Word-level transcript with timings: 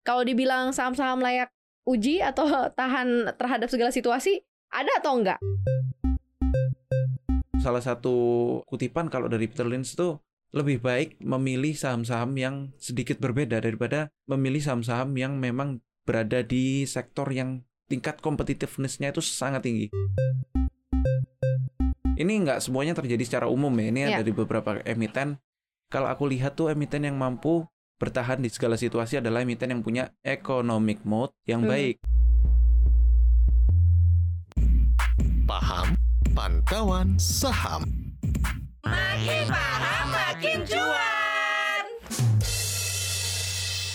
Kalau 0.00 0.24
dibilang 0.24 0.72
saham-saham 0.72 1.20
layak 1.20 1.52
uji 1.84 2.24
atau 2.24 2.48
tahan 2.78 3.36
terhadap 3.36 3.68
segala 3.68 3.92
situasi, 3.92 4.40
ada 4.72 4.90
atau 4.96 5.20
enggak? 5.20 5.38
Salah 7.60 7.84
satu 7.84 8.16
kutipan 8.64 9.12
kalau 9.12 9.28
dari 9.28 9.44
Peter 9.44 9.68
Lynch 9.68 9.92
itu 9.92 10.16
lebih 10.50 10.80
baik 10.82 11.20
memilih 11.20 11.76
saham-saham 11.76 12.32
yang 12.34 12.54
sedikit 12.80 13.20
berbeda 13.20 13.60
daripada 13.60 14.08
memilih 14.26 14.64
saham-saham 14.64 15.14
yang 15.14 15.36
memang 15.36 15.84
berada 16.08 16.40
di 16.42 16.88
sektor 16.88 17.28
yang 17.30 17.62
tingkat 17.86 18.18
competitiveness-nya 18.24 19.12
itu 19.12 19.20
sangat 19.20 19.68
tinggi. 19.68 19.86
Ini 22.16 22.32
nggak 22.44 22.60
semuanya 22.64 22.96
terjadi 22.96 23.22
secara 23.24 23.46
umum 23.52 23.72
ya, 23.76 23.86
ini 23.92 24.00
Ya. 24.08 24.08
ada 24.16 24.24
di 24.24 24.32
beberapa 24.32 24.80
emiten. 24.82 25.36
Kalau 25.92 26.08
aku 26.08 26.24
lihat 26.32 26.56
tuh 26.56 26.72
emiten 26.72 27.04
yang 27.04 27.20
mampu 27.20 27.68
bertahan 28.00 28.40
di 28.40 28.48
segala 28.48 28.80
situasi 28.80 29.20
adalah 29.20 29.44
emiten 29.44 29.76
yang 29.76 29.84
punya 29.84 30.08
economic 30.24 31.04
mode 31.04 31.36
yang 31.44 31.60
Hmm. 31.60 31.68
baik. 31.68 31.96
Paham 35.44 35.92
Pantauan 36.32 37.20
Saham 37.20 37.84
Makin 38.80 39.44
paham 39.44 40.06
makin 40.08 40.58
cuan. 40.64 41.84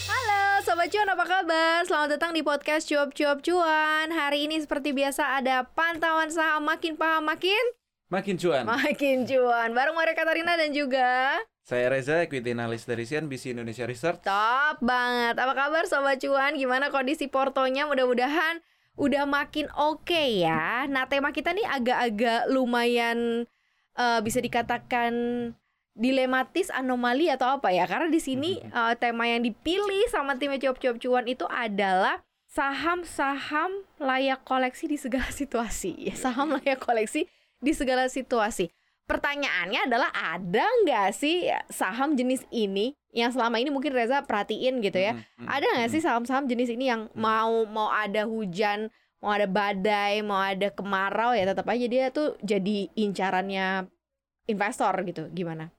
Halo 0.05 0.41
Sobat 0.61 0.93
Cuan 0.93 1.09
apa 1.09 1.25
kabar? 1.25 1.79
Selamat 1.89 2.09
datang 2.13 2.37
di 2.37 2.45
podcast 2.45 2.85
Cuap 2.85 3.09
Cuap 3.17 3.41
Cuan 3.41 4.13
Hari 4.13 4.45
ini 4.45 4.61
seperti 4.61 4.93
biasa 4.93 5.41
ada 5.41 5.65
pantauan 5.65 6.29
saham 6.29 6.61
makin 6.61 6.93
paham 6.93 7.25
makin 7.25 7.63
Makin 8.05 8.37
cuan. 8.37 8.63
makin 8.69 9.25
cuan 9.25 9.73
Bareng 9.73 9.97
Maria 9.97 10.13
Katarina 10.13 10.53
dan 10.53 10.69
juga 10.69 11.41
Saya 11.65 11.89
Reza, 11.89 12.21
equity 12.21 12.53
analyst 12.53 12.85
dari 12.85 13.01
CNBC 13.09 13.57
Indonesia 13.57 13.89
Research. 13.89 14.21
Top 14.21 14.77
banget 14.85 15.33
Apa 15.41 15.57
kabar 15.57 15.89
Sobat 15.89 16.21
Cuan? 16.21 16.53
Gimana 16.53 16.93
kondisi 16.93 17.25
portonya? 17.25 17.89
Mudah-mudahan 17.89 18.61
udah 18.95 19.25
makin 19.27 19.67
oke 19.75 20.21
ya 20.39 20.85
Nah 20.85 21.09
tema 21.09 21.33
kita 21.33 21.51
nih 21.51 21.65
agak-agak 21.67 22.47
lumayan 22.53 23.49
eh, 23.97 24.19
bisa 24.23 24.39
dikatakan 24.39 25.11
dilematis 25.95 26.67
anomali 26.75 27.31
atau 27.31 27.55
apa 27.55 27.71
ya 27.71 27.87
karena 27.87 28.11
di 28.11 28.21
sini 28.21 28.61
eh, 28.61 28.93
tema 29.01 29.25
yang 29.25 29.41
dipilih 29.41 30.07
sama 30.13 30.37
tim 30.37 30.53
Cuap 30.61 30.77
Cuap 30.79 31.01
Cuan 31.01 31.25
itu 31.25 31.43
adalah 31.49 32.21
saham-saham 32.45 33.83
layak 33.99 34.45
koleksi 34.47 34.87
di 34.87 34.95
segala 34.95 35.27
situasi 35.41 36.07
Ya, 36.07 36.15
saham 36.15 36.55
layak 36.55 36.79
koleksi 36.79 37.27
di 37.61 37.71
segala 37.71 38.07
situasi 38.09 38.71
pertanyaannya 39.05 39.85
adalah 39.85 40.09
ada 40.11 40.65
nggak 40.83 41.09
sih 41.13 41.45
saham 41.69 42.17
jenis 42.17 42.41
ini 42.49 42.97
yang 43.15 43.29
selama 43.31 43.61
ini 43.61 43.69
mungkin 43.69 43.93
Reza 43.93 44.25
perhatiin 44.25 44.81
gitu 44.81 44.97
ya 44.99 45.13
Mm, 45.15 45.45
mm, 45.45 45.47
ada 45.47 45.65
nggak 45.77 45.91
sih 45.93 46.01
saham-saham 46.01 46.49
jenis 46.49 46.73
ini 46.73 46.89
yang 46.89 47.07
mau 47.15 47.63
mau 47.69 47.87
ada 47.93 48.25
hujan 48.25 48.89
mau 49.21 49.31
ada 49.31 49.47
badai 49.47 50.19
mau 50.25 50.41
ada 50.41 50.73
kemarau 50.73 51.31
ya 51.37 51.45
tetap 51.45 51.69
aja 51.69 51.85
dia 51.85 52.09
tuh 52.11 52.35
jadi 52.43 52.89
incarannya 52.97 53.87
investor 54.45 54.93
gitu 55.05 55.29
gimana 55.31 55.71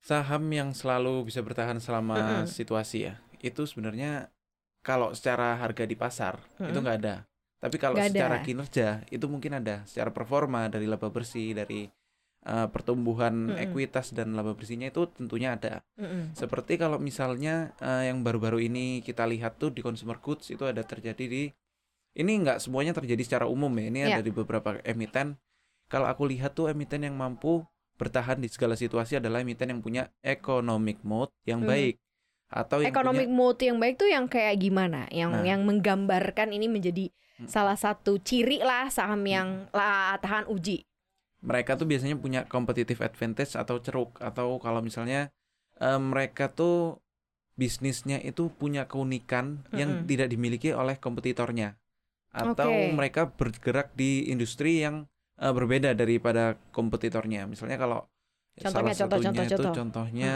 Saham 0.00 0.48
yang 0.48 0.72
selalu 0.72 1.28
bisa 1.28 1.44
bertahan 1.44 1.76
selama 1.76 2.16
Mm-mm. 2.16 2.48
situasi 2.48 3.12
ya, 3.12 3.20
itu 3.44 3.68
sebenarnya 3.68 4.32
kalau 4.80 5.12
secara 5.12 5.60
harga 5.60 5.84
di 5.84 5.92
pasar 5.92 6.40
itu 6.56 6.72
Mm-mm. 6.72 6.80
nggak 6.80 6.98
ada. 7.04 7.28
Tapi 7.60 7.76
kalau 7.76 8.00
ada. 8.00 8.08
secara 8.08 8.40
kinerja 8.40 9.04
itu 9.12 9.26
mungkin 9.28 9.60
ada. 9.60 9.84
Secara 9.84 10.08
performa 10.10 10.66
dari 10.66 10.88
laba 10.88 11.12
bersih, 11.12 11.52
dari 11.52 11.84
uh, 12.48 12.66
pertumbuhan 12.72 13.52
Mm-mm. 13.52 13.64
ekuitas 13.68 14.16
dan 14.16 14.32
laba 14.32 14.56
bersihnya 14.56 14.88
itu 14.88 15.04
tentunya 15.12 15.54
ada. 15.54 15.84
Mm-mm. 16.00 16.32
Seperti 16.32 16.80
kalau 16.80 16.96
misalnya 16.96 17.76
uh, 17.78 18.00
yang 18.00 18.24
baru-baru 18.24 18.64
ini 18.64 19.04
kita 19.04 19.28
lihat 19.28 19.60
tuh 19.60 19.68
di 19.68 19.84
consumer 19.84 20.16
goods 20.18 20.48
itu 20.48 20.64
ada 20.64 20.80
terjadi 20.80 21.20
di 21.28 21.52
ini 22.10 22.32
nggak 22.42 22.58
semuanya 22.58 22.96
terjadi 22.96 23.22
secara 23.22 23.46
umum 23.46 23.70
ya. 23.76 23.84
Ini 23.92 23.98
Ya. 24.00 24.08
ada 24.16 24.22
di 24.24 24.32
beberapa 24.32 24.80
emiten. 24.82 25.36
Kalau 25.86 26.08
aku 26.08 26.24
lihat 26.26 26.56
tuh 26.56 26.72
emiten 26.72 27.04
yang 27.04 27.14
mampu 27.14 27.60
bertahan 28.00 28.40
di 28.40 28.48
segala 28.48 28.72
situasi 28.72 29.20
adalah 29.20 29.44
emiten 29.44 29.68
yang 29.68 29.84
punya 29.84 30.08
economic 30.24 31.04
mode 31.04 31.28
yang 31.44 31.60
Hmm. 31.60 31.68
baik 31.68 32.00
atau 32.50 32.82
yang 32.82 32.90
economic 32.90 33.30
punya 33.30 33.38
mode 33.38 33.62
yang 33.62 33.78
baik 33.78 33.94
tuh 33.96 34.10
yang 34.10 34.26
kayak 34.26 34.58
gimana 34.58 35.06
yang 35.14 35.30
Nah. 35.30 35.46
yang 35.46 35.62
menggambarkan 35.62 36.50
ini 36.50 36.66
menjadi 36.66 37.08
Mm. 37.38 37.48
salah 37.48 37.72
satu 37.72 38.20
ciri 38.20 38.60
lah 38.60 38.92
saham 38.92 39.24
yang 39.24 39.64
lah 39.72 40.18
tahan 40.20 40.44
uji 40.44 40.84
mereka 41.40 41.72
tuh 41.72 41.88
biasanya 41.88 42.20
punya 42.20 42.44
competitive 42.44 43.00
advantage 43.00 43.56
atau 43.56 43.80
ceruk 43.80 44.20
atau 44.20 44.60
kalau 44.60 44.84
misalnya 44.84 45.32
eh, 45.80 45.96
mereka 45.96 46.52
tuh 46.52 47.00
bisnisnya 47.56 48.20
itu 48.20 48.52
punya 48.52 48.84
keunikan 48.84 49.64
yang 49.72 50.04
Mm-mm. 50.04 50.08
tidak 50.08 50.28
dimiliki 50.28 50.72
oleh 50.72 50.96
kompetitornya 50.96 51.80
atau 52.30 52.68
Oke. 52.68 52.92
mereka 52.92 53.32
bergerak 53.32 53.96
di 53.96 54.28
industri 54.28 54.84
yang 54.84 55.08
eh, 55.40 55.48
berbeda 55.48 55.96
daripada 55.96 56.60
kompetitornya 56.76 57.48
misalnya 57.48 57.78
kalau 57.78 58.04
Contohnya, 58.60 58.92
salah 58.92 59.08
contoh, 59.08 59.16
satunya 59.16 59.30
contoh, 59.32 59.44
itu 59.48 59.56
contoh. 59.56 59.74
contohnya 59.80 60.34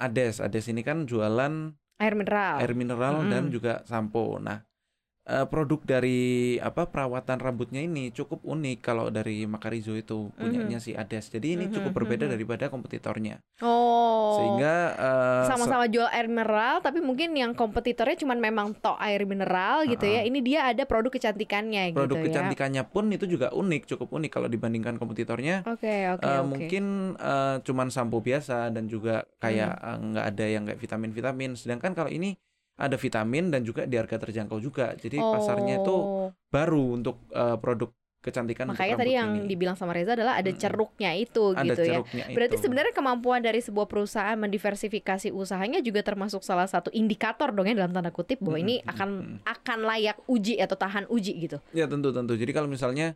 Ades 0.00 0.42
Ades 0.42 0.66
ini 0.70 0.82
kan 0.82 1.06
jualan 1.06 1.74
air 2.02 2.14
mineral 2.18 2.58
air 2.58 2.72
mineral 2.74 3.22
Mm-mm. 3.22 3.30
dan 3.30 3.44
juga 3.54 3.72
sampo. 3.86 4.36
Nah, 4.42 4.62
eh, 5.24 5.46
produk 5.46 5.80
dari 5.80 6.20
apa 6.58 6.84
perawatan 6.84 7.38
rambutnya 7.38 7.80
ini 7.80 8.08
cukup 8.10 8.44
unik 8.44 8.78
kalau 8.78 9.08
dari 9.08 9.44
Makarizo 9.44 9.92
itu 9.92 10.28
punyanya 10.34 10.76
si 10.76 10.92
Ades. 10.92 11.28
Jadi 11.28 11.54
ini 11.54 11.64
cukup 11.66 11.90
Mhm, 11.90 11.98
berbeda 11.98 12.24
mhm. 12.26 12.32
daripada 12.32 12.64
kompetitornya. 12.68 13.40
oh 13.60 14.36
Sehingga 14.36 14.74
eh, 14.94 15.44
sama-sama 15.46 15.86
jual 15.86 16.08
air 16.08 16.26
mineral 16.26 16.80
tapi 16.80 16.98
mungkin 16.98 17.32
yang 17.32 17.52
kompetitornya 17.52 18.16
cuman 18.16 18.38
memang 18.38 18.66
tok 18.74 18.98
air 18.98 19.24
mineral 19.24 19.84
gitu 19.84 20.04
ya 20.04 20.20
Ha-ha. 20.20 20.28
ini 20.28 20.40
dia 20.40 20.60
ada 20.66 20.84
produk 20.84 21.08
kecantikannya 21.10 21.92
produk 21.92 22.16
gitu 22.16 22.20
ya 22.20 22.26
kecantikannya 22.28 22.82
pun 22.84 23.04
itu 23.08 23.24
juga 23.24 23.48
unik, 23.50 23.82
cukup 23.86 24.08
unik 24.12 24.30
kalau 24.30 24.48
dibandingkan 24.48 24.96
kompetitornya. 24.96 25.64
oke 25.64 25.94
oke 26.12 26.22
Eh, 26.22 26.36
oke 26.36 26.44
mungkin 26.44 26.84
eh, 27.16 27.56
cuman 27.60 27.88
sampo 27.88 28.20
biasa 28.20 28.68
dan 28.68 28.86
juga 28.86 29.24
kayak 29.38 29.72
Hmm. 29.72 29.88
eh, 29.88 29.98
nggak 30.10 30.26
ada 30.26 30.44
yang 30.46 30.62
kayak 30.64 30.80
vitamin-vitamin. 30.80 31.50
Sedangkan 31.54 31.92
kalau 31.92 32.10
ini 32.10 32.36
ada 32.74 32.96
vitamin 32.98 33.48
dan 33.48 33.62
juga 33.62 33.86
di 33.86 33.94
harga 33.94 34.18
terjangkau 34.18 34.58
juga. 34.58 34.94
Jadi 34.94 35.16
pasarnya 35.16 35.80
itu 35.80 35.94
Oh, 35.94 36.28
baru 36.50 36.98
untuk 36.98 37.22
eh, 37.30 37.56
produk 37.58 37.90
kecantikan 38.18 38.64
untuk 38.64 38.80
makanya 38.80 38.96
tadi 38.96 39.12
yang 39.12 39.30
ini. 39.36 39.52
dibilang 39.52 39.76
sama 39.76 39.92
Reza 39.92 40.16
adalah 40.16 40.40
ada 40.40 40.48
ceruknya 40.48 41.12
itu 41.12 41.52
ada 41.52 41.60
gitu 41.60 41.82
ya 41.84 42.00
ceruknya 42.00 42.24
Berarti 42.32 42.56
itu. 42.56 42.62
sebenarnya 42.64 42.92
kemampuan 42.96 43.44
dari 43.44 43.60
sebuah 43.60 43.84
perusahaan 43.84 44.32
mendiversifikasi 44.40 45.28
usahanya 45.28 45.84
juga 45.84 46.00
termasuk 46.00 46.40
salah 46.40 46.64
satu 46.64 46.88
indikator 46.96 47.52
dong 47.52 47.68
ya 47.68 47.76
dalam 47.76 47.92
tanda 47.92 48.08
kutip 48.08 48.40
bahwa 48.40 48.56
ini 48.56 48.80
Mm-mm, 48.80 48.90
akan 48.96 49.08
mm-mm. 49.12 49.38
akan 49.44 49.78
layak 49.84 50.16
uji 50.24 50.56
atau 50.56 50.72
tahan 50.72 51.04
uji 51.12 51.32
gitu. 51.36 51.60
ya 51.76 51.84
tentu 51.84 52.16
tentu. 52.16 52.32
Jadi 52.32 52.48
kalau 52.56 52.64
misalnya 52.64 53.12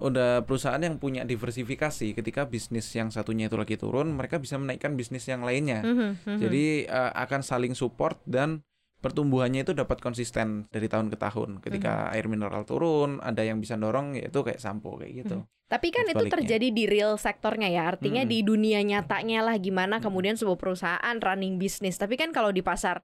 udah 0.00 0.40
perusahaan 0.48 0.80
yang 0.80 0.96
punya 0.96 1.28
diversifikasi 1.28 2.16
ketika 2.16 2.48
bisnis 2.48 2.88
yang 2.96 3.12
satunya 3.12 3.52
itu 3.52 3.60
lagi 3.60 3.76
turun, 3.76 4.08
mereka 4.16 4.40
bisa 4.40 4.56
menaikkan 4.56 4.96
bisnis 4.96 5.28
yang 5.28 5.44
lainnya. 5.44 5.84
Mhm, 5.84 6.08
mhm. 6.24 6.38
Jadi 6.40 6.64
eh, 6.88 7.12
akan 7.12 7.44
saling 7.44 7.76
support 7.76 8.16
dan 8.24 8.64
pertumbuhannya 9.00 9.64
itu 9.64 9.72
dapat 9.72 9.98
konsisten 9.98 10.68
dari 10.68 10.86
tahun 10.86 11.08
ke 11.08 11.16
tahun. 11.16 11.58
Ketika 11.58 12.06
Mhm. 12.06 12.14
air 12.14 12.26
mineral 12.28 12.62
turun, 12.62 13.18
ada 13.20 13.40
yang 13.40 13.58
bisa 13.58 13.74
dorong 13.74 14.14
yaitu 14.14 14.44
kayak 14.44 14.60
sampo 14.60 15.00
kayak 15.00 15.24
gitu. 15.24 15.42
Tapi 15.66 15.88
kan 15.88 16.04
itu 16.04 16.26
terjadi 16.26 16.68
di 16.68 16.84
real 16.84 17.14
sektornya 17.14 17.70
ya, 17.70 17.86
artinya 17.88 18.26
Mm-mm. 18.26 18.32
di 18.34 18.38
dunia 18.42 18.82
nyatanya 18.82 19.40
lah 19.40 19.56
gimana 19.56 19.98
Mm-mm. 19.98 20.04
kemudian 20.04 20.34
sebuah 20.34 20.58
perusahaan 20.58 21.16
running 21.16 21.56
bisnis. 21.56 21.94
Tapi 21.94 22.18
kan 22.18 22.34
kalau 22.34 22.50
di 22.50 22.60
pasar 22.60 23.00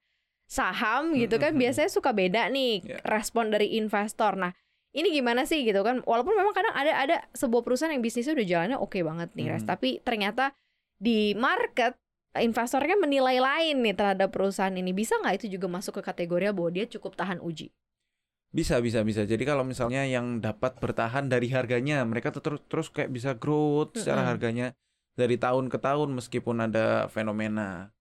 saham 0.47 1.15
gitu 1.15 1.39
kan 1.39 1.55
Mm-mm. 1.55 1.63
biasanya 1.63 1.91
suka 1.91 2.11
beda 2.15 2.47
nih 2.51 2.83
Ya. 2.85 2.99
respon 3.07 3.51
dari 3.51 3.75
investor. 3.75 4.35
Nah 4.35 4.51
ini 4.93 5.13
gimana 5.13 5.45
sih 5.45 5.63
gitu 5.63 5.83
kan? 5.83 6.03
Walaupun 6.03 6.35
memang 6.35 6.55
kadang 6.55 6.75
ada 6.75 6.93
ada 6.97 7.17
sebuah 7.33 7.63
perusahaan 7.63 7.93
yang 7.93 8.01
bisnisnya 8.01 8.35
udah 8.35 8.47
jalannya 8.47 8.79
oke 8.79 8.99
banget 8.99 9.29
nih, 9.37 9.47
Res. 9.53 9.63
Mm. 9.63 9.71
Tapi 9.71 9.89
ternyata 10.01 10.45
di 10.97 11.37
market 11.37 11.95
investornya 12.43 12.97
menilai 12.99 13.39
lain 13.39 13.83
nih 13.85 13.95
terhadap 13.97 14.29
perusahaan 14.33 14.73
ini. 14.75 14.91
Bisa 14.93 15.17
nggak 15.21 15.45
itu 15.45 15.47
juga 15.59 15.67
masuk 15.71 16.01
ke 16.01 16.03
kategori 16.05 16.53
bahwa 16.53 16.71
dia 16.73 16.87
cukup 16.89 17.15
tahan 17.15 17.39
uji? 17.41 17.71
Bisa, 18.55 18.81
bisa, 18.81 19.05
bisa. 19.05 19.29
Jadi 19.29 19.45
kalau 19.45 19.67
misalnya 19.67 20.07
yang 20.09 20.41
dapat 20.41 20.81
bertahan 20.81 21.29
dari 21.29 21.53
harganya, 21.53 22.01
mereka 22.09 22.33
terus 22.33 22.63
terus 22.71 22.89
kayak 22.89 23.13
bisa 23.13 23.37
growth 23.37 24.01
secara 24.01 24.25
Mm-mm. 24.25 24.31
harganya 24.33 24.67
dari 25.13 25.37
tahun 25.37 25.69
ke 25.69 25.77
tahun 25.81 26.17
meskipun 26.17 26.57
ada 26.65 27.11
fenomena 27.13 27.93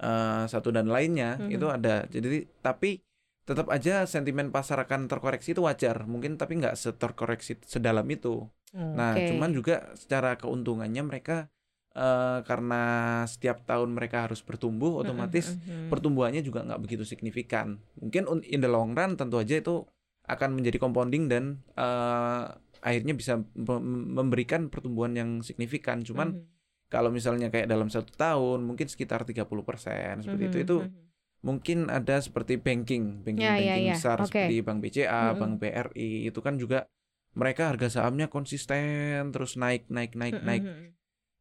eh, 0.00 0.44
satu 0.50 0.72
dan 0.72 0.88
lainnya 0.88 1.36
Mhm. 1.38 1.50
itu 1.52 1.66
ada. 1.68 2.08
Jadi 2.08 2.48
tapi 2.64 3.04
tetap 3.44 3.68
aja 3.70 4.06
sentimen 4.08 4.48
pasar 4.50 4.82
akan 4.82 5.06
terkoreksi 5.06 5.52
itu 5.54 5.62
wajar. 5.62 6.08
Mungkin 6.08 6.40
tapi 6.40 6.58
nggak 6.58 6.74
seterkoreksi 6.74 7.60
sedalam 7.68 8.06
itu. 8.10 8.46
Nah, 8.72 9.18
Oke. 9.18 9.34
cuman 9.34 9.50
juga 9.50 9.90
secara 9.98 10.38
keuntungannya 10.38 11.02
mereka 11.02 11.50
eh, 11.94 12.38
karena 12.46 12.82
setiap 13.26 13.66
tahun 13.66 13.90
mereka 13.96 14.30
harus 14.30 14.40
bertumbuh, 14.42 15.02
otomatis 15.02 15.56
mm-mm. 15.56 15.90
pertumbuhannya 15.90 16.42
juga 16.42 16.62
nggak 16.66 16.80
begitu 16.82 17.02
signifikan. 17.02 17.78
Mungkin 17.98 18.26
un- 18.30 18.46
in 18.46 18.60
the 18.62 18.70
long 18.70 18.94
run 18.94 19.18
tentu 19.18 19.36
aja 19.38 19.58
itu 19.58 19.84
akan 20.26 20.54
menjadi 20.54 20.78
compounding 20.78 21.26
dan 21.26 21.44
eh, 21.74 22.44
akhirnya 22.80 23.14
bisa 23.18 23.42
mem- 23.54 24.16
memberikan 24.16 24.70
pertumbuhan 24.70 25.12
yang 25.18 25.30
signifikan. 25.42 26.00
Cuman 26.06 26.38
Mhm. 26.38 26.44
kalau 26.90 27.10
misalnya 27.10 27.50
kayak 27.50 27.66
dalam 27.70 27.86
satu 27.86 28.10
tahun 28.14 28.66
mungkin 28.66 28.86
sekitar 28.90 29.22
30% 29.22 30.22
seperti 30.22 30.44
itu 30.50 30.58
Mhm, 30.58 30.64
itu 30.66 30.76
mhm. 30.86 31.00
mungkin 31.40 31.78
ada 31.88 32.20
seperti 32.20 32.60
banking, 32.60 33.24
banking 33.24 33.40
Ya, 33.46 33.56
ya, 33.56 33.74
banking 33.74 33.84
ya. 33.90 33.94
besar 33.96 34.16
Oke. 34.20 34.28
seperti 34.28 34.54
Bank 34.60 34.78
BCA, 34.84 35.32
Mm-mm. 35.32 35.38
Bank 35.40 35.54
BRI 35.58 36.28
itu 36.28 36.40
kan 36.42 36.54
juga 36.58 36.86
mereka 37.32 37.70
harga 37.70 37.86
sahamnya 37.88 38.26
konsisten 38.26 39.30
terus 39.30 39.54
naik 39.54 39.86
naik 39.86 40.18
naik 40.18 40.42
naik 40.42 40.62
Mm-mm. 40.66 40.98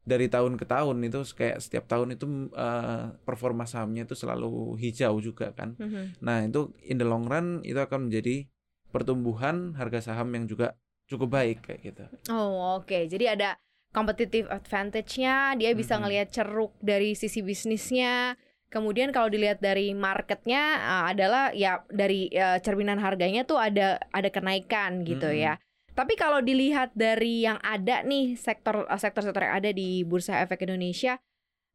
Dari 0.09 0.25
tahun 0.25 0.57
ke 0.57 0.65
tahun 0.65 1.05
itu 1.05 1.21
kayak 1.37 1.61
setiap 1.61 1.85
tahun 1.85 2.17
itu 2.17 2.25
eh, 2.51 3.13
performa 3.21 3.69
sahamnya 3.69 4.09
itu 4.09 4.17
selalu 4.17 4.73
hijau 4.75 5.21
juga 5.21 5.53
kan. 5.53 5.77
Mm-mm. 5.77 6.17
Nah, 6.19 6.41
itu 6.41 6.73
in 6.81 6.97
the 6.97 7.05
long 7.05 7.29
run 7.29 7.61
itu 7.61 7.77
akan 7.77 8.09
menjadi 8.09 8.49
pertumbuhan 8.89 9.77
harga 9.77 10.01
saham 10.01 10.33
yang 10.33 10.49
juga 10.49 10.73
cukup 11.05 11.29
baik 11.37 11.57
kayak 11.61 11.81
gitu. 11.85 12.05
Oh 12.33 12.81
oke, 12.81 13.05
jadi 13.05 13.37
ada 13.37 13.49
competitive 13.89 14.49
advantage-nya, 14.49 15.57
dia 15.57 15.73
bisa 15.73 15.97
Mhm. 15.97 16.01
ngelihat 16.05 16.27
ceruk 16.29 16.73
dari 16.81 17.13
sisi 17.13 17.41
bisnisnya. 17.41 18.37
Kemudian 18.69 19.09
kalau 19.09 19.33
dilihat 19.33 19.57
dari 19.61 19.97
marketnya 19.97 20.77
uh, 20.77 21.03
adalah 21.09 21.49
ya 21.57 21.81
dari 21.89 22.29
uh, 22.29 22.61
cerminan 22.61 23.01
harganya 23.01 23.41
tuh 23.41 23.57
ada 23.57 23.97
ada 24.13 24.29
kenaikan 24.29 25.01
gitu 25.01 25.25
Mhm. 25.25 25.37
ya. 25.41 25.53
Tapi 25.93 26.13
kalau 26.15 26.39
dilihat 26.39 26.91
dari 26.95 27.43
yang 27.43 27.59
ada 27.59 28.01
nih 28.03 28.35
sektor 28.35 28.87
uh, 28.87 28.99
sektor-sektor 28.99 29.43
yang 29.43 29.55
ada 29.59 29.69
di 29.69 30.03
Bursa 30.03 30.39
Efek 30.41 30.63
Indonesia 30.63 31.19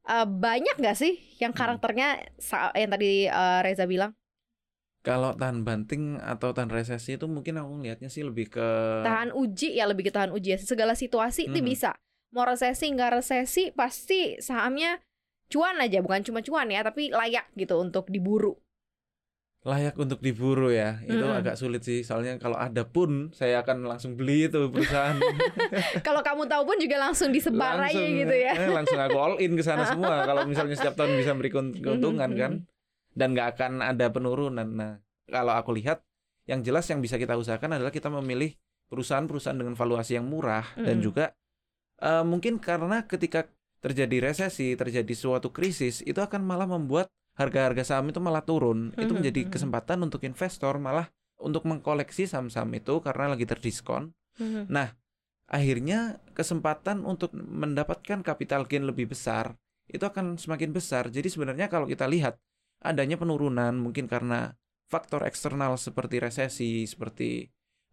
uh, 0.09 0.25
banyak 0.25 0.81
nggak 0.81 0.97
sih 0.97 1.21
yang 1.39 1.53
Hmm. 1.53 1.61
karakternya 1.61 2.25
sa- 2.41 2.73
yang 2.73 2.91
tadi 2.93 3.29
uh, 3.29 3.61
Reza 3.61 3.85
bilang? 3.85 4.17
Kalau 5.05 5.37
tahan 5.37 5.69
banting 5.69 6.17
atau 6.17 6.57
tahan 6.57 6.73
resesi 6.73 7.21
itu 7.21 7.29
mungkin 7.29 7.61
aku 7.61 7.77
ngelihatnya 7.77 8.09
sih 8.09 8.25
lebih 8.25 8.49
ke 8.49 8.69
tahan 9.05 9.37
uji 9.37 9.77
ya 9.77 9.85
lebih 9.85 10.09
ke 10.09 10.13
tahan 10.17 10.33
uji 10.33 10.57
ya. 10.57 10.59
Segala 10.59 10.97
situasi 10.97 11.53
itu 11.53 11.61
Mhm. 11.61 11.67
bisa. 11.69 11.93
Mau 12.33 12.49
resesi 12.49 12.89
nggak 12.89 13.21
resesi 13.21 13.69
pasti 13.77 14.41
sahamnya 14.41 15.05
cuan 15.53 15.77
aja. 15.77 16.01
Bukan 16.01 16.25
cuma 16.25 16.41
cuan 16.41 16.73
ya 16.73 16.81
tapi 16.81 17.13
layak 17.13 17.53
gitu 17.53 17.77
untuk 17.77 18.09
diburu 18.09 18.57
layak 19.65 19.97
untuk 19.97 20.21
diburu 20.21 20.69
ya. 20.69 21.01
Itu 21.09 21.25
Mm-mm. 21.25 21.41
agak 21.41 21.57
sulit 21.57 21.81
sih 21.81 22.05
soalnya 22.05 22.37
kalau 22.37 22.61
ada 22.61 22.85
pun 22.85 23.33
saya 23.33 23.65
akan 23.65 23.89
langsung 23.89 24.13
beli 24.13 24.53
itu 24.53 24.69
perusahaan. 24.69 25.17
kalau 26.07 26.21
kamu 26.21 26.45
tahu 26.45 26.63
pun 26.69 26.77
juga 26.77 27.01
langsung 27.01 27.33
disebar 27.33 27.81
aja 27.81 27.97
gitu 27.97 28.35
ya 28.37 28.53
eh, 28.53 28.69
langsung 28.69 29.01
aku 29.01 29.17
all 29.17 29.37
in 29.41 29.57
ke 29.57 29.65
sana 29.65 29.89
semua 29.91 30.29
kalau 30.29 30.45
misalnya 30.45 30.77
setiap 30.77 31.01
tahun 31.01 31.17
bisa 31.17 31.33
beri 31.33 31.49
keun- 31.49 31.81
keuntungan 31.81 32.31
kan 32.37 32.53
dan 33.17 33.33
nggak 33.33 33.57
akan 33.57 33.73
ada 33.81 34.07
penurunan. 34.13 34.69
Nah, 34.69 34.93
kalau 35.31 35.57
aku 35.57 35.73
lihat 35.81 36.05
yang 36.45 36.61
jelas 36.61 36.85
yang 36.93 37.01
bisa 37.01 37.17
kita 37.17 37.33
usahakan 37.41 37.81
adalah 37.81 37.89
kita 37.89 38.13
memilih 38.13 38.53
perusahaan-perusahaan 38.93 39.57
dengan 39.57 39.73
valuasi 39.73 40.21
yang 40.21 40.29
murah 40.29 40.77
dan 40.77 41.01
Mm-mm. 41.01 41.07
juga 41.09 41.33
eh, 42.05 42.21
mungkin 42.21 42.61
karena 42.61 43.09
ketika 43.09 43.49
terjadi 43.81 44.29
resesi, 44.29 44.77
terjadi 44.77 45.15
suatu 45.17 45.53
krisis 45.57 46.05
itu 46.05 46.21
akan 46.21 46.45
malah 46.45 46.69
membuat 46.69 47.09
harga-harga 47.35 47.83
saham 47.83 48.11
itu 48.11 48.19
malah 48.23 48.43
turun. 48.47 48.95
Itu 48.95 49.11
Mhm, 49.15 49.19
menjadi 49.21 49.41
mhm. 49.47 49.51
kesempatan 49.51 49.99
untuk 50.03 50.23
investor 50.23 50.79
malah 50.79 51.11
untuk 51.39 51.67
mengkoleksi 51.67 52.31
saham-saham 52.31 52.71
itu 52.79 53.03
karena 53.03 53.35
lagi 53.35 53.45
terdiskon 53.45 54.15
Mhm. 54.39 54.71
akhirnya 55.45 56.25
kesempatan 56.33 57.05
untuk 57.05 57.37
mendapatkan 57.37 58.25
capital 58.25 58.65
gain 58.65 58.89
lebih 58.89 59.13
besar 59.13 59.55
itu 59.85 60.01
akan 60.01 60.41
semakin 60.41 60.73
besar. 60.73 61.13
Jadi 61.13 61.29
sebenarnya 61.29 61.69
kalau 61.69 61.85
kita 61.85 62.09
lihat 62.09 62.41
adanya 62.81 63.21
penurunan 63.21 63.77
mungkin 63.77 64.09
karena 64.09 64.57
faktor 64.89 65.29
eksternal 65.29 65.77
seperti 65.77 66.17
resesi, 66.23 66.89
seperti 66.89 67.45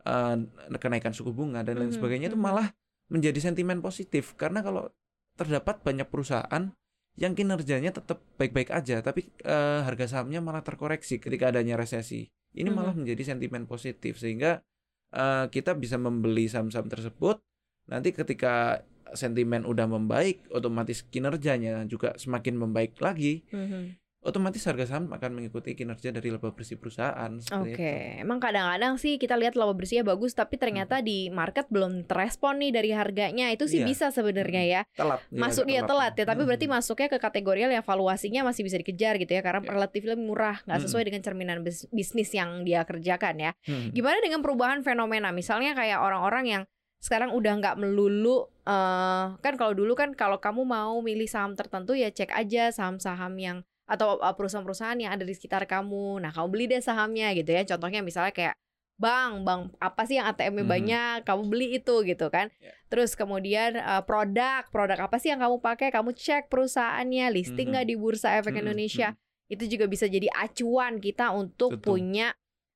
eh, 0.08 0.36
kenaikan 0.80 1.12
suku 1.12 1.36
bunga 1.36 1.62
dan 1.62 1.78
lain 1.78 1.92
sebagainya 1.92 2.32
itu 2.32 2.40
malah 2.40 2.72
menjadi 3.12 3.52
sentimen 3.52 3.84
positif 3.84 4.34
karena 4.40 4.64
kalau 4.64 4.88
terdapat 5.36 5.84
banyak 5.84 6.08
perusahaan 6.08 6.72
yang 7.20 7.36
kinerjanya 7.36 7.92
tetap 7.92 8.24
baik-baik 8.40 8.72
aja 8.72 9.04
tapi 9.04 9.28
eh, 9.44 9.80
harga 9.84 10.08
sahamnya 10.08 10.40
malah 10.40 10.64
terkoreksi 10.64 11.20
ketika 11.20 11.52
adanya 11.52 11.76
resesi. 11.76 12.32
Ini 12.52 12.68
malah 12.72 12.92
Mhm. 12.96 13.04
menjadi 13.08 13.36
sentimen 13.36 13.64
positif 13.68 14.20
sehingga 14.20 14.64
eh, 15.12 15.46
kita 15.52 15.76
bisa 15.76 16.00
membeli 16.00 16.48
saham-saham 16.48 16.88
tersebut 16.88 17.44
nanti 17.92 18.16
ketika 18.16 18.80
sentimen 19.12 19.68
udah 19.68 19.84
membaik 19.84 20.48
otomatis 20.56 21.04
kinerjanya 21.04 21.84
juga 21.84 22.16
semakin 22.16 22.56
membaik 22.56 22.96
lagi 23.04 23.44
Mhm. 23.52 24.01
Otomatis 24.22 24.62
harga 24.70 24.86
saham 24.86 25.10
akan 25.10 25.34
mengikuti 25.34 25.74
kinerja 25.74 26.14
dari 26.14 26.30
laba 26.30 26.54
bersih 26.54 26.78
perusahaan 26.78 27.42
Oke, 27.58 27.74
itu. 27.74 28.22
emang 28.22 28.38
kadang-kadang 28.38 29.02
sih 29.02 29.18
kita 29.18 29.34
lihat 29.34 29.58
laba 29.58 29.74
bersihnya 29.74 30.06
bagus, 30.06 30.38
tapi 30.38 30.62
ternyata 30.62 31.02
di 31.02 31.34
market 31.34 31.66
belum 31.74 32.06
terrespon 32.06 32.62
nih 32.62 32.70
dari 32.70 32.90
harganya. 32.94 33.50
Itu 33.50 33.66
sih 33.66 33.82
Iya. 33.82 33.90
bisa 33.90 34.06
sebenarnya 34.14 34.64
ya. 34.64 34.82
telat 34.94 35.26
ya, 35.28 35.42
Masuk 35.42 35.66
ya 35.66 35.82
telat 35.84 36.14
ya, 36.14 36.26
tapi 36.30 36.46
Mhm. 36.46 36.48
berarti 36.54 36.66
masuknya 36.70 37.10
ke 37.10 37.18
kategori 37.18 37.60
yang 37.66 37.82
valuasinya 37.82 38.42
masih 38.46 38.62
bisa 38.62 38.78
dikejar 38.78 39.18
gitu 39.18 39.34
ya, 39.34 39.42
karena 39.42 39.66
Ya. 39.66 39.74
relatif 39.74 40.06
lebih 40.06 40.22
murah, 40.22 40.62
nggak 40.70 40.78
Mhm. 40.78 40.86
sesuai 40.86 41.04
dengan 41.10 41.22
cerminan 41.26 41.58
bis- 41.66 41.90
bisnis 41.90 42.30
yang 42.30 42.62
dia 42.62 42.86
kerjakan 42.86 43.42
ya. 43.42 43.52
Hmm. 43.66 43.90
Gimana 43.90 44.22
dengan 44.22 44.46
perubahan 44.46 44.86
fenomena? 44.86 45.34
Misalnya 45.34 45.74
kayak 45.74 45.98
orang-orang 45.98 46.46
yang 46.46 46.64
sekarang 47.02 47.34
udah 47.34 47.58
nggak 47.58 47.76
melulu 47.82 48.46
eh 48.62 49.26
kan 49.42 49.58
kalau 49.58 49.74
dulu 49.74 49.98
kan 49.98 50.14
kalau 50.14 50.38
kamu 50.38 50.62
mau 50.62 51.02
milih 51.02 51.26
saham 51.26 51.58
tertentu 51.58 51.98
ya 51.98 52.14
cek 52.14 52.30
aja 52.30 52.70
saham-saham 52.70 53.34
yang 53.42 53.58
atau 53.92 54.16
eh, 54.18 54.32
perusahaan-perusahaan 54.32 54.96
yang 54.96 55.12
ada 55.12 55.28
di 55.28 55.36
sekitar 55.36 55.68
kamu. 55.68 56.24
Nah, 56.24 56.32
kamu 56.32 56.48
beli 56.48 56.66
deh 56.72 56.80
sahamnya 56.80 57.36
gitu 57.36 57.52
ya. 57.52 57.68
Contohnya 57.68 58.00
misalnya 58.00 58.32
kayak 58.32 58.56
Bang, 59.02 59.42
bang 59.42 59.74
apa 59.82 60.06
sih 60.06 60.22
yang 60.22 60.30
ATM-nya 60.30 60.62
Mhm. 60.62 60.70
banyak? 60.78 61.18
Kamu 61.26 61.50
beli 61.50 61.74
itu 61.82 62.06
gitu 62.06 62.30
kan. 62.30 62.54
Ya. 62.62 62.70
Terus 62.86 63.18
kemudian 63.18 63.74
eh, 63.74 64.04
produk, 64.06 64.62
produk 64.70 65.10
apa 65.10 65.18
sih 65.18 65.34
yang 65.34 65.42
kamu 65.42 65.58
pakai? 65.58 65.90
Kamu 65.90 66.14
cek 66.14 66.54
perusahaannya, 66.54 67.34
listing 67.34 67.66
Mhm. 67.66 67.74
nggak 67.74 67.86
di 67.90 67.96
Bursa 67.98 68.38
Efek 68.38 68.54
Mhm, 68.54 68.62
Indonesia. 68.62 69.18
Itu 69.50 69.66
juga 69.66 69.90
bisa 69.90 70.06
jadi 70.06 70.30
acuan 70.38 71.02
kita 71.02 71.34
untuk 71.34 71.82
Betul. 71.82 71.98
punya 71.98 72.30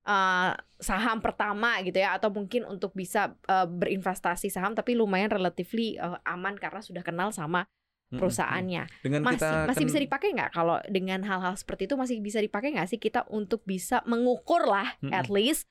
eh, 0.06 0.52
saham 0.78 1.18
pertama 1.18 1.82
gitu 1.82 1.98
ya 1.98 2.14
atau 2.14 2.30
mungkin 2.30 2.62
untuk 2.66 2.94
bisa 2.94 3.34
eh, 3.46 3.66
berinvestasi 3.66 4.50
saham 4.50 4.74
tapi 4.74 4.94
lumayan 4.94 5.30
relatively 5.30 5.98
eh, 5.98 6.18
aman 6.26 6.58
karena 6.58 6.82
sudah 6.82 7.02
kenal 7.02 7.30
sama 7.30 7.66
Hmm, 7.66 7.85
perusahaannya. 8.13 8.84
hmm. 8.86 9.02
Dengan 9.02 9.22
Masih 9.25 9.38
kita 9.42 9.50
masih 9.66 9.81
kan- 9.81 9.90
bisa 9.90 10.00
dipakai 10.00 10.30
nggak 10.34 10.52
kalau 10.52 10.78
dengan 10.86 11.19
hal-hal 11.25 11.54
seperti 11.54 11.90
itu 11.90 11.96
masih 11.96 12.22
bisa 12.22 12.38
dipakai 12.38 12.74
nggak 12.74 12.88
sih 12.88 13.00
kita 13.00 13.25
untuk 13.28 13.66
bisa 13.66 14.06
mengukur 14.06 14.63
lah 14.63 14.94
Mm-mm. 15.02 15.12
at 15.12 15.28
least 15.28 15.66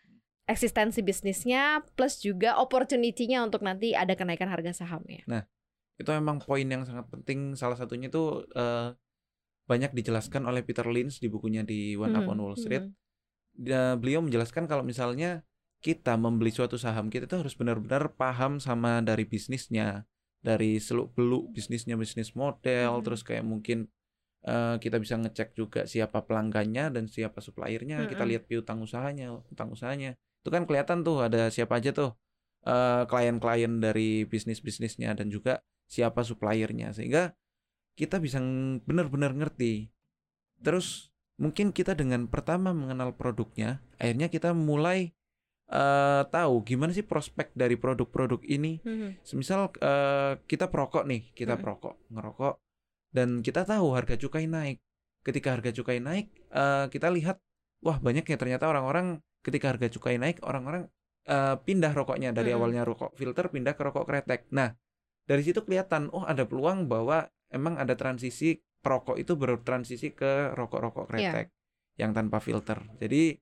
eksistensi 0.45 1.01
bisnisnya 1.01 1.81
plus 1.97 2.21
juga 2.21 2.61
opportunity-nya 2.61 3.41
untuk 3.41 3.65
nanti 3.65 3.97
ada 3.97 4.13
kenaikan 4.13 4.51
harga 4.51 4.77
sahamnya. 4.77 5.25
itu 5.95 6.11
memang 6.11 6.43
poin 6.43 6.67
yang 6.67 6.83
sangat 6.83 7.07
penting 7.07 7.55
salah 7.55 7.79
satunya 7.79 8.11
itu 8.11 8.43
eh, 8.51 8.91
banyak 9.65 9.95
dijelaskan 9.95 10.45
oleh 10.45 10.61
Peter 10.61 10.85
Lynch 10.85 11.23
di 11.23 11.31
bukunya 11.31 11.63
di 11.63 11.95
One 11.95 12.13
Up 12.13 12.27
on 12.27 12.43
Wall 12.43 12.59
Street 12.59 12.85
mhm. 12.85 12.93
Dia- 13.55 13.95
beliau 13.95 14.19
menjelaskan 14.19 14.67
kalau 14.67 14.83
misalnya 14.83 15.47
kita 15.79 16.19
membeli 16.19 16.51
suatu 16.51 16.75
saham 16.75 17.07
kita 17.07 17.31
itu 17.31 17.39
harus 17.39 17.55
benar-benar 17.55 18.11
paham 18.19 18.59
sama 18.59 18.99
dari 19.01 19.23
bisnisnya 19.23 20.03
dari 20.45 20.77
seluk 20.77 21.17
beluk 21.17 21.57
bisnisnya 21.57 21.97
bisnis 21.97 22.37
model 22.37 23.01
Mhm. 23.01 23.05
terus 23.09 23.25
kayak 23.25 23.43
mungkin 23.43 23.89
eh, 24.45 24.77
kita 24.77 25.01
bisa 25.01 25.17
ngecek 25.17 25.57
juga 25.57 25.89
siapa 25.89 26.21
pelanggannya 26.21 26.93
dan 26.93 27.09
siapa 27.09 27.41
suppliernya 27.41 28.05
kita 28.05 28.23
Mhm. 28.23 28.31
lihat 28.31 28.43
piutang 28.45 28.85
usahanya 28.85 29.41
utang 29.49 29.73
usahanya 29.73 30.21
itu 30.45 30.49
kan 30.53 30.69
kelihatan 30.69 31.01
tuh 31.01 31.25
ada 31.25 31.49
siapa 31.49 31.81
aja 31.81 31.97
tuh 31.97 32.13
eh, 32.65 33.05
klien-klien 33.09 33.81
dari 33.81 34.25
bisnis 34.25 34.61
bisnisnya 34.61 35.17
dan 35.17 35.33
juga 35.33 35.65
siapa 35.89 36.21
suppliernya 36.25 36.93
sehingga 36.93 37.33
kita 37.97 38.21
bisa 38.21 38.41
benar-benar 38.85 39.33
ngerti 39.37 39.89
terus 40.61 41.09
mungkin 41.37 41.73
kita 41.77 41.93
dengan 41.93 42.25
pertama 42.29 42.73
mengenal 42.73 43.13
produknya 43.17 43.81
akhirnya 44.01 44.29
kita 44.29 44.53
mulai 44.57 45.13
eh, 45.67 46.23
tahu 46.29 46.55
gimana 46.63 46.93
sih 46.93 47.03
prospek 47.03 47.53
dari 47.53 47.75
produk-produk 47.75 48.41
ini 48.45 48.79
Mhm. 48.81 49.23
semisal 49.23 49.73
eh, 49.75 50.39
kita 50.45 50.69
perokok 50.69 51.05
nih 51.05 51.33
kita 51.33 51.57
Mm. 51.57 51.61
perokok 51.61 51.95
ngerokok 52.11 52.55
dan 53.11 53.41
kita 53.41 53.65
tahu 53.65 53.95
harga 53.95 54.15
cukai 54.15 54.45
naik 54.45 54.79
ketika 55.23 55.57
harga 55.57 55.71
cukai 55.73 55.99
naik 55.99 56.29
eh, 56.51 56.87
kita 56.89 57.09
lihat 57.09 57.41
wah 57.81 57.97
banyak 57.97 58.25
ya 58.25 58.37
ternyata 58.37 58.69
orang-orang 58.69 59.21
ketika 59.41 59.73
harga 59.73 59.89
cukai 59.89 60.17
naik 60.17 60.41
orang-orang 60.43 60.89
eh, 61.25 61.57
pindah 61.57 61.93
rokoknya 61.93 62.31
dari 62.31 62.53
Mm-mm. 62.53 62.61
awalnya 62.61 62.83
rokok 62.85 63.17
filter 63.17 63.49
pindah 63.49 63.73
ke 63.73 63.83
rokok 63.83 64.05
kretek 64.05 64.45
nah 64.51 64.77
dari 65.25 65.41
situ 65.41 65.65
kelihatan 65.65 66.13
oh 66.13 66.23
ada 66.23 66.45
peluang 66.45 66.85
bahwa 66.85 67.25
emang 67.49 67.81
ada 67.81 67.97
transisi 67.97 68.53
perokok 68.85 69.17
itu 69.17 69.33
bertransisi 69.33 70.13
ke 70.13 70.53
rokok-rokok 70.53 71.09
Iya. 71.09 71.33
kretek 71.33 71.47
yang 71.97 72.13
tanpa 72.13 72.37
filter 72.39 72.85
jadi 73.01 73.41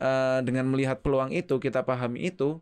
eh, 0.00 0.40
dengan 0.42 0.66
melihat 0.66 1.04
peluang 1.04 1.30
itu 1.30 1.60
kita 1.60 1.84
pahami 1.84 2.32
itu 2.32 2.58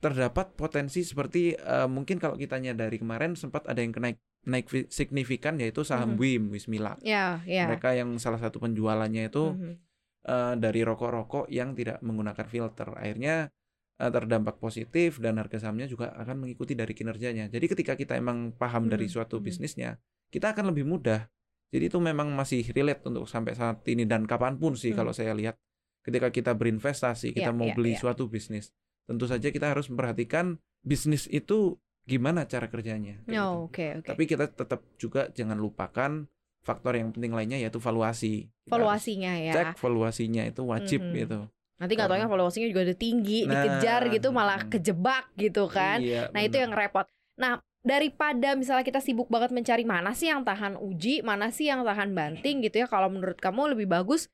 terdapat 0.00 0.56
potensi 0.56 1.04
seperti 1.04 1.52
eh, 1.54 1.84
mungkin 1.86 2.16
kalau 2.16 2.34
kitanya 2.34 2.72
dari 2.72 2.96
kemarin 2.96 3.36
sempat 3.36 3.68
ada 3.68 3.84
yang 3.84 3.92
naik 3.92 4.16
naik 4.48 4.66
fi- 4.72 4.88
signifikan 4.88 5.60
yaitu 5.60 5.84
saham 5.84 6.16
Mhm. 6.16 6.20
WIM 6.20 6.42
Wismilak 6.48 6.96
Ya, 7.04 7.44
ya. 7.44 7.68
mereka 7.68 7.92
yang 7.92 8.16
salah 8.16 8.40
satu 8.40 8.56
penjualannya 8.56 9.28
itu 9.28 9.52
Mhm. 9.52 9.72
eh, 10.20 10.54
dari 10.56 10.80
rokok-rokok 10.80 11.48
yang 11.48 11.72
tidak 11.72 12.00
menggunakan 12.00 12.44
filter 12.48 12.88
akhirnya 12.96 13.52
eh, 14.00 14.08
terdampak 14.08 14.56
positif 14.56 15.20
dan 15.20 15.36
harga 15.36 15.60
sahamnya 15.60 15.84
juga 15.84 16.16
akan 16.16 16.48
mengikuti 16.48 16.72
dari 16.72 16.96
kinerjanya 16.96 17.52
jadi 17.52 17.66
ketika 17.68 17.92
kita 17.96 18.16
emang 18.16 18.56
paham 18.56 18.88
dari 18.88 19.04
Mhm, 19.04 19.12
suatu 19.12 19.36
mhm. 19.36 19.44
bisnisnya 19.44 19.90
kita 20.32 20.56
akan 20.56 20.72
lebih 20.72 20.88
mudah 20.88 21.28
Jadi 21.70 21.86
itu 21.86 22.02
memang 22.02 22.34
masih 22.34 22.66
relate 22.74 23.06
untuk 23.06 23.30
sampai 23.30 23.54
saat 23.54 23.86
ini 23.86 24.02
dan 24.02 24.26
kapan 24.26 24.58
pun 24.58 24.74
sih 24.74 24.90
Hmm. 24.90 25.06
kalau 25.06 25.12
saya 25.14 25.30
lihat 25.38 25.54
ketika 26.00 26.28
kita 26.28 26.52
berinvestasi, 26.52 27.32
kita 27.32 27.50
Iya, 27.50 27.56
mau 27.56 27.68
iya, 27.68 27.74
beli 27.74 27.92
iya. 27.92 28.00
suatu 28.00 28.26
bisnis, 28.26 28.72
tentu 29.04 29.24
saja 29.24 29.46
kita 29.46 29.68
harus 29.68 29.86
memperhatikan 29.86 30.56
bisnis 30.80 31.26
itu 31.26 31.76
gimana 32.02 32.44
cara 32.44 32.66
kerjanya. 32.66 33.20
gitu. 33.22 33.36
Oke 33.68 33.96
oke. 33.96 34.08
Tapi 34.08 34.22
kita 34.24 34.46
tetap 34.46 34.80
juga 34.96 35.28
jangan 35.30 35.54
lupakan 35.54 36.24
faktor 36.60 36.92
yang 36.94 37.10
penting 37.10 37.30
lainnya 37.30 37.56
yaitu 37.56 37.78
valuasi. 37.78 38.48
Valuasinya 38.66 39.32
ya. 39.34 39.52
Cek 39.52 39.78
valuasinya 39.78 40.42
itu 40.44 40.62
wajib 40.62 41.00
Mhm. 41.00 41.14
gitu. 41.16 41.38
Nanti 41.76 41.92
nggak 41.94 42.08
taunya 42.08 42.20
Karena- 42.22 42.32
valuasinya 42.34 42.68
juga 42.68 42.82
udah 42.84 42.98
tinggi, 42.98 43.38
Nah, 43.44 43.52
dikejar 43.56 44.02
gitu 44.10 44.28
malah 44.30 44.60
mm. 44.60 44.68
kejebak 44.68 45.24
gitu 45.34 45.64
kan. 45.66 45.96
Iya, 46.00 46.28
Nah 46.28 46.40
itu 46.40 46.52
bener. 46.52 46.64
yang 46.68 46.72
repot. 46.74 47.06
Nah 47.36 47.52
daripada 47.80 48.52
misalnya 48.52 48.84
kita 48.84 49.00
sibuk 49.00 49.26
banget 49.26 49.48
mencari 49.50 49.82
mana 49.82 50.12
sih 50.12 50.28
yang 50.28 50.44
tahan 50.44 50.76
uji, 50.76 51.24
mana 51.24 51.48
sih 51.48 51.66
yang 51.66 51.80
tahan 51.80 52.12
banting 52.12 52.60
gitu 52.60 52.76
ya. 52.78 52.86
Kalau 52.86 53.08
menurut 53.08 53.36
kamu 53.36 53.72
lebih 53.72 53.88
bagus 53.88 54.28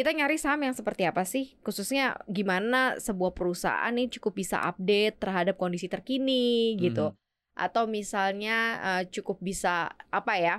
kita 0.00 0.16
nyari 0.16 0.40
saham 0.40 0.64
yang 0.64 0.72
seperti 0.72 1.04
apa 1.04 1.28
sih? 1.28 1.60
Khususnya 1.60 2.16
gimana 2.24 2.96
sebuah 2.96 3.36
perusahaan 3.36 3.92
nih 3.92 4.08
cukup 4.16 4.40
bisa 4.40 4.64
update 4.64 5.20
terhadap 5.20 5.60
kondisi 5.60 5.92
terkini 5.92 6.80
gitu. 6.80 7.12
Mhm. 7.12 7.16
Atau 7.60 7.84
misalnya 7.84 8.56
eh, 8.80 9.02
cukup 9.12 9.44
bisa 9.44 9.92
apa 10.08 10.40
ya? 10.40 10.56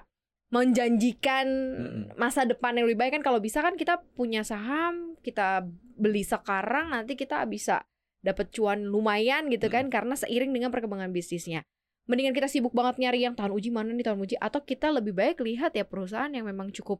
menjanjikan 0.52 1.48
Mm-mm. 1.48 2.20
masa 2.20 2.44
depan 2.44 2.76
yang 2.76 2.84
lebih 2.84 3.00
baik 3.00 3.12
kan 3.16 3.24
kalau 3.24 3.40
bisa 3.40 3.64
kan 3.64 3.80
kita 3.80 4.04
punya 4.20 4.44
saham 4.44 5.16
kita 5.24 5.64
beli 5.96 6.28
sekarang 6.28 6.92
nanti 6.92 7.16
kita 7.16 7.40
bisa 7.48 7.88
dapat 8.20 8.52
cuan 8.52 8.84
lumayan 8.84 9.48
gitu 9.48 9.72
kan 9.72 9.88
karena 9.88 10.14
seiring 10.20 10.52
dengan 10.52 10.70
perkembangan 10.70 11.16
bisnisnya 11.16 11.64
mendingan 12.04 12.36
kita 12.36 12.52
sibuk 12.52 12.76
banget 12.76 13.00
nyari 13.00 13.24
yang 13.24 13.34
tahan 13.34 13.56
uji 13.56 13.72
mana 13.72 13.96
nih 13.96 14.04
tahan 14.04 14.20
uji 14.20 14.36
atau 14.44 14.60
kita 14.60 14.92
lebih 14.92 15.16
baik 15.16 15.40
lihat 15.40 15.72
ya 15.72 15.88
perusahaan 15.88 16.30
yang 16.30 16.44
memang 16.44 16.76
cukup 16.76 17.00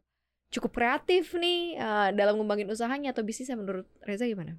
cukup 0.54 0.70
kreatif 0.76 1.32
nih 1.42 1.80
eh, 1.80 2.08
dalam 2.18 2.34
ngembangin 2.38 2.68
usahanya 2.74 3.08
atau 3.16 3.22
bisnisnya 3.24 3.56
menurut 3.58 3.86
Reza 4.04 4.24
gimana? 4.28 4.52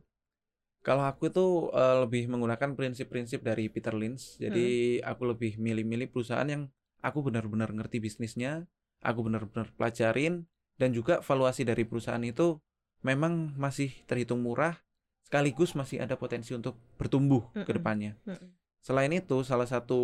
Kalau 0.83 1.03
aku 1.07 1.31
tuh 1.31 1.51
eh, 1.71 1.95
lebih 2.03 2.27
menggunakan 2.27 2.75
prinsip-prinsip 2.75 3.39
dari 3.39 3.71
Peter 3.71 3.95
Lynch. 3.95 4.35
Jadi 4.35 4.99
Hmm. 4.99 5.07
aku 5.11 5.23
lebih 5.31 5.55
milih-milih 5.55 6.11
perusahaan 6.11 6.47
yang 6.47 6.67
aku 6.99 7.23
benar-benar 7.23 7.71
ngerti 7.71 8.03
bisnisnya, 8.03 8.67
aku 8.99 9.19
benar-benar 9.27 9.71
pelajarin 9.79 10.43
dan 10.75 10.91
juga 10.91 11.23
valuasi 11.23 11.63
dari 11.63 11.87
perusahaan 11.87 12.23
itu 12.23 12.59
memang 13.03 13.55
masih 13.59 13.91
terhitung 14.07 14.43
murah 14.43 14.75
sekaligus 15.23 15.71
masih 15.73 16.03
ada 16.03 16.15
potensi 16.19 16.51
untuk 16.51 16.75
bertumbuh 16.99 17.43
ke 17.63 17.71
Mm-mm. 17.71 17.77
depannya. 17.79 18.13
Mm-mm. 18.27 18.49
Selain 18.83 19.11
itu, 19.15 19.37
salah 19.47 19.67
satu 19.67 19.99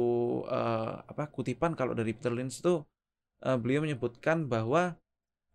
eh, 0.47 0.93
apa 1.11 1.27
kutipan 1.27 1.75
kalau 1.75 1.91
dari 1.91 2.15
Peter 2.15 2.31
Lynch 2.31 2.63
tuh 2.63 2.87
eh, 3.43 3.57
beliau 3.59 3.83
menyebutkan 3.83 4.47
bahwa 4.47 4.95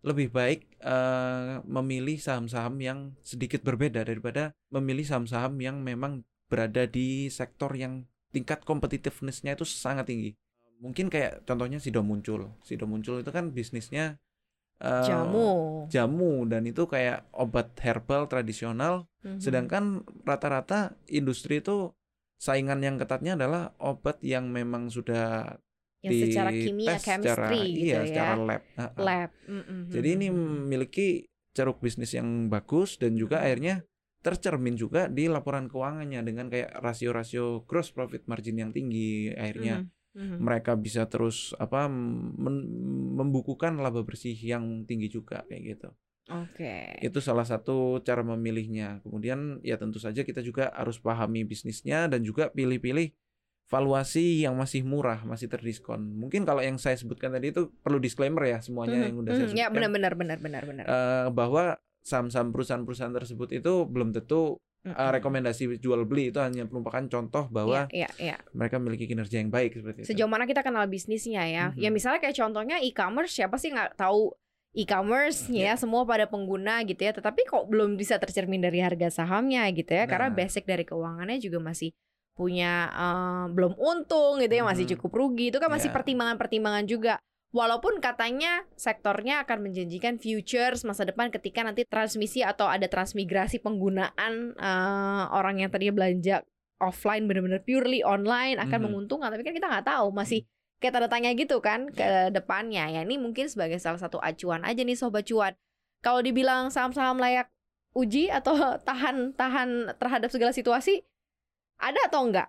lebih 0.05 0.29
baik 0.29 0.77
eh, 0.85 1.65
memilih 1.65 2.21
saham-saham 2.21 2.77
yang 2.77 2.99
sedikit 3.25 3.65
berbeda 3.65 4.05
daripada 4.05 4.53
memilih 4.69 5.01
saham-saham 5.01 5.57
yang 5.57 5.81
memang 5.81 6.21
berada 6.45 6.85
di 6.85 7.25
sektor 7.33 7.73
yang 7.73 8.05
tingkat 8.29 8.61
competitiveness-nya 8.61 9.57
itu 9.57 9.65
sangat 9.65 10.05
tinggi. 10.05 10.37
Mungkin 10.77 11.09
kayak 11.09 11.49
contohnya 11.49 11.81
Sido 11.81 12.05
Muncul. 12.05 12.53
Sido 12.61 12.85
Muncul 12.85 13.25
itu 13.25 13.31
kan 13.33 13.49
bisnisnya 13.49 14.21
eh, 14.77 15.07
Jamu. 15.09 15.87
jamu 15.89 16.45
dan 16.45 16.67
itu 16.69 16.85
kayak 16.85 17.25
obat 17.33 17.73
herbal 17.81 18.29
tradisional 18.29 19.09
Mhm. 19.25 19.41
Sedangkan 19.41 19.83
rata-rata 20.21 20.93
industri 21.09 21.59
itu 21.59 21.89
saingan 22.37 22.85
yang 22.85 23.01
ketatnya 23.01 23.33
adalah 23.33 23.73
obat 23.81 24.21
yang 24.21 24.53
memang 24.53 24.93
sudah 24.93 25.57
yang 26.05 26.13
secara 26.21 26.49
kimia 26.53 26.95
chemistry 27.01 27.33
secara, 27.33 27.65
gitu 27.65 27.81
iya, 27.81 27.97
ya. 27.97 28.05
secara 28.05 28.33
lab. 28.37 28.63
Lab. 28.95 29.29
Mm-mm. 29.49 29.79
Jadi 29.89 30.07
ini 30.13 30.27
memiliki 30.29 31.07
ceruk 31.55 31.81
bisnis 31.81 32.13
yang 32.13 32.51
bagus 32.51 33.01
dan 33.01 33.17
juga 33.17 33.41
akhirnya 33.41 33.81
tercermin 34.21 34.73
juga 34.73 35.05
di 35.05 35.29
laporan 35.29 35.69
keuangannya 35.69 36.21
dengan 36.25 36.49
kayak 36.49 36.81
rasio-rasio 36.81 37.65
gross 37.69 37.93
profit 37.93 38.25
margin 38.25 38.57
yang 38.61 38.71
tinggi. 38.73 39.33
Akhirnya 39.33 39.85
Mhm. 39.85 39.93
Mhm. 40.15 40.37
mereka 40.39 40.79
bisa 40.79 41.05
terus 41.11 41.51
apa 41.59 41.91
membukukan 41.91 43.75
laba 43.83 44.01
bersih 44.07 44.33
yang 44.33 44.87
tinggi 44.87 45.11
juga 45.11 45.43
kayak 45.45 45.63
gitu. 45.75 45.89
Oke. 46.25 46.97
Itu 47.05 47.21
salah 47.21 47.45
satu 47.45 48.01
cara 48.01 48.25
memilihnya. 48.25 48.97
Kemudian 49.05 49.61
ya 49.61 49.77
tentu 49.77 50.01
saja 50.01 50.25
kita 50.25 50.41
juga 50.41 50.73
harus 50.73 50.97
pahami 50.97 51.45
bisnisnya 51.45 52.09
dan 52.09 52.25
juga 52.25 52.49
pilih-pilih 52.49 53.13
valuasi 53.65 54.45
yang 54.45 54.53
masih 54.53 54.85
murah, 54.85 55.25
masih 55.25 55.49
terdiskon. 55.49 56.13
Mungkin 56.15 56.45
kalau 56.45 56.61
yang 56.61 56.77
saya 56.77 56.93
sebutkan 56.95 57.33
tadi 57.33 57.49
itu 57.49 57.73
perlu 57.81 57.97
disclaimer 57.97 58.45
ya 58.45 58.61
semuanya 58.61 59.01
Mhm. 59.01 59.05
yang 59.05 59.15
udah 59.17 59.31
saya 59.31 59.39
Mhm. 59.41 59.51
Ya 59.51 59.65
sebutkan 59.65 59.73
benar-benar 59.73 60.13
benar-benar 60.15 60.63
benar. 60.63 60.85
eh, 60.85 61.27
bahwa 61.29 61.63
saham-saham 61.99 62.53
perusahaan-perusahaan 62.53 63.15
tersebut 63.15 63.49
itu 63.51 63.73
belum 63.83 64.13
tentu 64.13 64.61
Mhm. 64.85 64.93
rekomendasi 64.93 65.81
jual 65.81 66.05
beli 66.05 66.29
itu 66.29 66.37
hanya 66.37 66.61
merupakan 66.63 67.01
contoh 67.09 67.49
bahwa 67.49 67.89
Iya, 67.89 68.05
iya, 68.21 68.33
iya. 68.33 68.37
mereka 68.53 68.77
memiliki 68.77 69.09
kinerja 69.09 69.41
yang 69.41 69.49
baik 69.49 69.73
seperti 69.73 70.05
itu. 70.05 70.13
Sejauh 70.13 70.29
mana 70.29 70.45
kita 70.45 70.61
kenal 70.61 70.85
bisnisnya 70.85 71.41
ya? 71.41 71.65
Mhm. 71.73 71.81
Ya 71.81 71.89
misalnya 71.89 72.21
kayak 72.21 72.37
contohnya 72.37 72.77
e-commerce, 72.77 73.33
siapa 73.33 73.57
sih 73.57 73.73
nggak 73.73 73.97
tahu 73.97 74.29
e-commerce 74.75 75.49
ya? 75.49 75.73
Iya. 75.73 75.81
Semua 75.81 76.05
pada 76.05 76.29
pengguna 76.29 76.85
gitu 76.85 77.01
ya. 77.01 77.17
Tetapi 77.17 77.49
kok 77.49 77.65
belum 77.65 77.97
bisa 77.97 78.21
tercermin 78.21 78.61
dari 78.61 78.77
harga 78.77 79.09
sahamnya 79.09 79.65
gitu 79.73 79.89
ya? 79.89 80.05
Karena 80.05 80.29
Nah. 80.29 80.37
basic 80.37 80.69
dari 80.69 80.85
keuangannya 80.85 81.41
juga 81.41 81.57
masih 81.59 81.89
punya 82.35 82.91
eh, 82.91 83.45
belum 83.49 83.73
untung 83.75 84.43
gitu 84.43 84.53
ya, 84.53 84.63
masih 84.63 84.85
Mhm. 84.85 84.91
cukup 84.99 85.11
rugi. 85.15 85.49
Itu 85.49 85.57
kan 85.57 85.71
masih 85.71 85.89
Ya. 85.89 85.95
pertimbangan-pertimbangan 85.95 86.85
juga. 86.85 87.15
Walaupun 87.55 88.03
katanya 88.03 88.67
sektornya 88.75 89.47
akan 89.47 89.71
menjanjikan 89.71 90.19
futures 90.19 90.83
masa 90.83 91.07
depan 91.07 91.31
ketika 91.31 91.63
nanti 91.63 91.87
transmisi 91.87 92.43
atau 92.43 92.67
ada 92.67 92.83
transmigrasi 92.85 93.63
penggunaan 93.63 94.51
eh, 94.53 95.23
orang 95.31 95.63
yang 95.63 95.71
tadinya 95.71 95.95
belanja 95.95 96.43
offline 96.75 97.23
benar-benar 97.23 97.63
purely 97.63 98.03
online 98.03 98.59
akan 98.59 98.75
Mhm. 98.75 98.85
menguntungkan 98.91 99.31
tapi 99.31 99.47
kan 99.47 99.55
kita 99.55 99.71
nggak 99.71 99.87
tahu 99.87 100.11
masih 100.11 100.43
kayak 100.83 100.99
tanda 100.99 101.07
tanya 101.07 101.31
gitu 101.31 101.63
kan 101.63 101.87
ke 101.87 102.35
depannya 102.35 102.91
ya 102.91 103.01
ini 103.01 103.15
mungkin 103.15 103.47
sebagai 103.47 103.79
salah 103.79 103.95
satu 103.95 104.19
acuan 104.19 104.59
aja 104.67 104.83
nih 104.83 104.99
sobat 104.99 105.23
cuan 105.23 105.55
kalau 106.03 106.19
dibilang 106.19 106.67
saham-saham 106.67 107.15
layak 107.15 107.47
uji 107.95 108.27
atau 108.27 108.51
tahan 108.83 109.31
tahan 109.31 109.95
terhadap 109.95 110.27
segala 110.27 110.51
situasi 110.51 111.07
ada 111.77 111.99
atau 112.05 112.21
enggak 112.23 112.47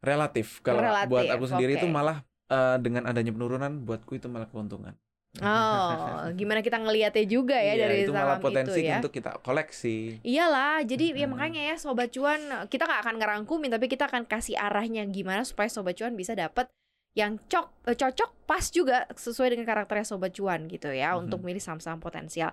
Relatif. 0.00 0.64
Kalau 0.64 0.80
Relatif, 0.80 1.12
buat 1.12 1.28
aku 1.28 1.44
sendiri 1.44 1.76
itu 1.76 1.84
oke. 1.84 1.92
malah 1.92 2.24
eh, 2.48 2.76
dengan 2.80 3.04
adanya 3.04 3.30
penurunan 3.30 3.84
buatku 3.84 4.16
itu 4.16 4.26
malah 4.26 4.48
keuntungan. 4.48 4.96
oh 5.38 6.26
gimana 6.34 6.58
kita 6.58 6.74
ngelihatnya 6.74 7.22
juga 7.22 7.54
ya 7.54 7.78
Iya, 7.78 7.86
dari 7.86 8.02
itu 8.02 8.10
malah 8.10 8.42
potensi 8.42 8.82
itu 8.82 8.90
ya 8.90 8.98
untuk 8.98 9.14
kita 9.14 9.38
koleksi. 9.40 10.18
Iyalah, 10.26 10.82
jadi 10.82 11.14
ya 11.14 11.22
Mm-mm. 11.22 11.30
makanya 11.30 11.62
ya 11.70 11.76
sobat 11.78 12.10
cuan 12.10 12.40
kita 12.66 12.82
nggak 12.82 13.00
akan 13.06 13.14
ngerangkumin 13.20 13.70
tapi 13.70 13.86
kita 13.86 14.10
akan 14.10 14.26
kasih 14.26 14.58
arahnya 14.58 15.06
gimana 15.06 15.46
supaya 15.46 15.70
sobat 15.70 15.94
cuan 15.94 16.18
bisa 16.18 16.34
dapat 16.34 16.66
yang 17.14 17.38
cok 17.46 17.66
eh, 17.86 17.94
cocok 17.94 18.30
pas 18.42 18.64
juga 18.70 19.06
sesuai 19.12 19.54
dengan 19.54 19.70
karakternya 19.70 20.06
sobat 20.08 20.34
cuan 20.34 20.66
gitu 20.66 20.90
ya 20.90 21.14
Mhm. 21.14 21.28
untuk 21.28 21.46
milih 21.46 21.62
saham-saham 21.62 22.02
potensial. 22.02 22.50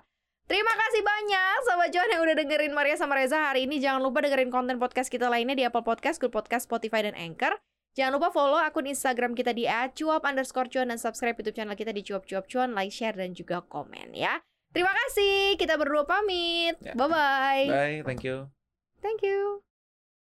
Terima 0.48 0.72
kasih 0.72 1.04
banyak 1.04 1.56
sobat 1.68 1.88
cuan 1.92 2.08
yang 2.08 2.22
udah 2.24 2.36
dengerin 2.40 2.72
Maria 2.72 2.96
sama 2.96 3.20
Reza 3.20 3.36
hari 3.36 3.68
ini. 3.68 3.84
Jangan 3.84 4.00
lupa 4.00 4.24
dengerin 4.24 4.48
konten 4.48 4.80
podcast 4.80 5.12
kita 5.12 5.28
lainnya 5.28 5.52
di 5.52 5.64
Apple 5.68 5.84
Podcast, 5.84 6.16
Google 6.16 6.40
Podcast, 6.40 6.64
Spotify 6.64 7.04
dan 7.04 7.12
Anchor. 7.12 7.60
Jangan 7.92 8.16
lupa 8.16 8.32
follow 8.32 8.56
akun 8.56 8.88
Instagram 8.88 9.36
kita 9.36 9.52
di 9.52 9.68
@cuap 9.68 10.24
underscore 10.24 10.72
cuan 10.72 10.88
dan 10.88 10.96
subscribe 10.96 11.36
YouTube 11.36 11.52
channel 11.52 11.76
kita 11.76 11.92
di 11.92 12.00
cuap 12.00 12.24
cuap 12.24 12.48
cuan, 12.48 12.72
like, 12.72 12.88
share 12.88 13.12
dan 13.12 13.36
juga 13.36 13.60
komen 13.60 14.16
ya. 14.16 14.40
Terima 14.72 14.92
kasih. 14.92 15.60
Kita 15.60 15.76
berdua 15.76 16.08
pamit. 16.08 16.80
Ya. 16.80 16.96
Bye 16.96 17.08
bye. 17.12 17.66
Bye, 17.68 17.98
thank 18.08 18.24
you. 18.24 18.48
Thank 19.04 19.20
you. 19.20 19.67